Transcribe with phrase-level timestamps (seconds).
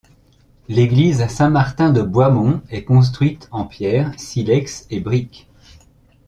[0.67, 5.47] L’église Saint-Martin de Boismont est construite en pierre, silex et brique.